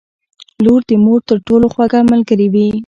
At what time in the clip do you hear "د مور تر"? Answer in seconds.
0.89-1.37